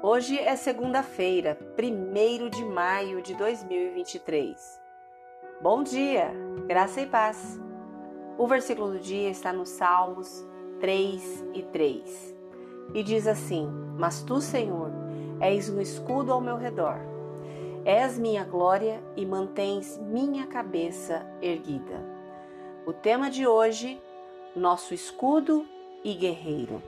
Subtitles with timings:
[0.00, 4.80] Hoje é segunda-feira, 1 de maio de 2023.
[5.60, 6.30] Bom dia,
[6.68, 7.60] graça e paz.
[8.38, 10.46] O versículo do dia está no Salmos
[10.78, 12.36] 3 e 3
[12.94, 13.68] e diz assim:
[13.98, 14.92] Mas tu, Senhor,
[15.40, 17.00] és um escudo ao meu redor,
[17.84, 22.06] és minha glória e mantens minha cabeça erguida.
[22.86, 24.00] O tema de hoje:
[24.54, 25.66] nosso escudo
[26.04, 26.80] e guerreiro.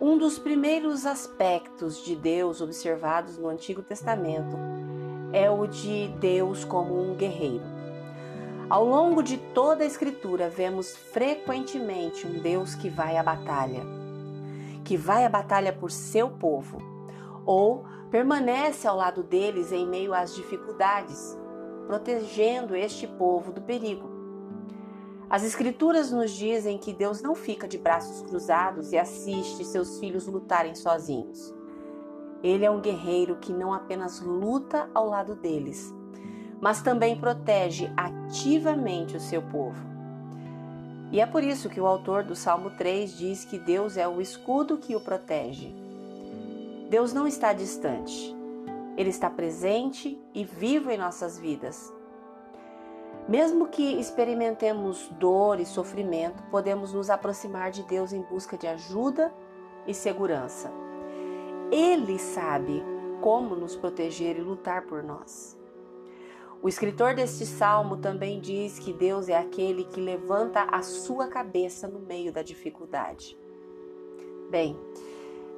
[0.00, 4.56] Um dos primeiros aspectos de Deus observados no Antigo Testamento
[5.32, 7.64] é o de Deus como um guerreiro.
[8.70, 13.82] Ao longo de toda a Escritura, vemos frequentemente um Deus que vai à batalha,
[14.84, 16.78] que vai à batalha por seu povo,
[17.44, 21.36] ou permanece ao lado deles em meio às dificuldades,
[21.88, 24.17] protegendo este povo do perigo.
[25.30, 30.26] As Escrituras nos dizem que Deus não fica de braços cruzados e assiste seus filhos
[30.26, 31.54] lutarem sozinhos.
[32.42, 35.92] Ele é um guerreiro que não apenas luta ao lado deles,
[36.62, 39.86] mas também protege ativamente o seu povo.
[41.12, 44.22] E é por isso que o autor do Salmo 3 diz que Deus é o
[44.22, 45.74] escudo que o protege.
[46.88, 48.34] Deus não está distante,
[48.96, 51.97] ele está presente e vivo em nossas vidas.
[53.28, 59.30] Mesmo que experimentemos dor e sofrimento, podemos nos aproximar de Deus em busca de ajuda
[59.86, 60.72] e segurança.
[61.70, 62.82] Ele sabe
[63.20, 65.58] como nos proteger e lutar por nós.
[66.62, 71.86] O escritor deste salmo também diz que Deus é aquele que levanta a sua cabeça
[71.86, 73.38] no meio da dificuldade.
[74.50, 74.74] Bem,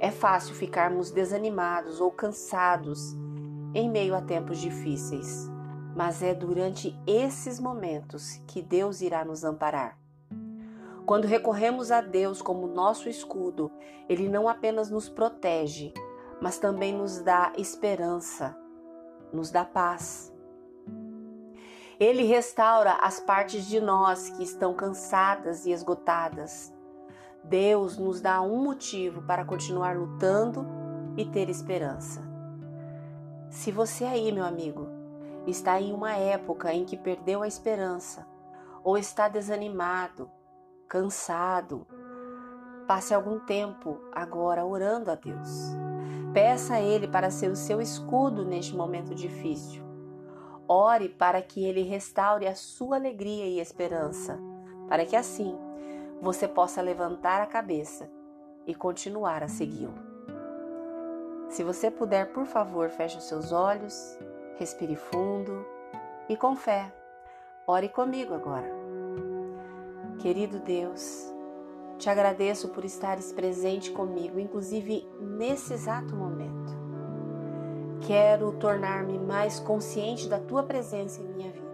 [0.00, 3.14] é fácil ficarmos desanimados ou cansados
[3.74, 5.57] em meio a tempos difíceis
[5.94, 9.98] mas é durante esses momentos que Deus irá nos amparar.
[11.06, 13.70] Quando recorremos a Deus como nosso escudo,
[14.08, 15.92] Ele não apenas nos protege,
[16.40, 18.56] mas também nos dá esperança,
[19.32, 20.32] nos dá paz.
[21.98, 26.72] Ele restaura as partes de nós que estão cansadas e esgotadas.
[27.42, 30.66] Deus nos dá um motivo para continuar lutando
[31.16, 32.22] e ter esperança.
[33.50, 34.97] Se você aí, meu amigo,
[35.50, 38.26] está em uma época em que perdeu a esperança
[38.84, 40.30] ou está desanimado,
[40.88, 41.86] cansado,
[42.86, 45.48] passe algum tempo agora orando a Deus.
[46.32, 49.82] Peça a Ele para ser o seu escudo neste momento difícil.
[50.66, 54.38] Ore para que Ele restaure a sua alegria e esperança,
[54.88, 55.56] para que assim
[56.20, 58.10] você possa levantar a cabeça
[58.66, 60.08] e continuar a segui-lo.
[61.48, 64.18] Se você puder, por favor, feche os seus olhos
[64.58, 65.64] Respire fundo
[66.28, 66.92] e com fé,
[67.64, 68.68] ore comigo agora.
[70.18, 71.32] Querido Deus,
[71.96, 76.76] te agradeço por estares presente comigo, inclusive nesse exato momento.
[78.04, 81.68] Quero tornar-me mais consciente da tua presença em minha vida.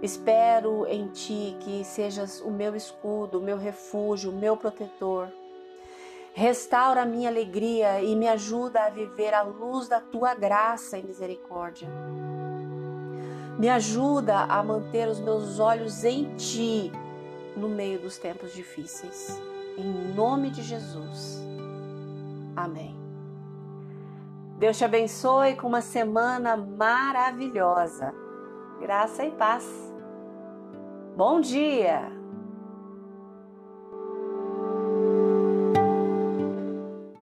[0.00, 5.28] Espero em ti que sejas o meu escudo, o meu refúgio, o meu protetor
[6.32, 11.02] Restaura a minha alegria e me ajuda a viver à luz da tua graça e
[11.02, 11.88] misericórdia.
[13.58, 16.90] Me ajuda a manter os meus olhos em ti
[17.56, 19.40] no meio dos tempos difíceis.
[19.76, 21.42] Em nome de Jesus.
[22.56, 22.96] Amém.
[24.58, 28.14] Deus te abençoe com uma semana maravilhosa.
[28.80, 29.66] Graça e paz.
[31.16, 32.19] Bom dia!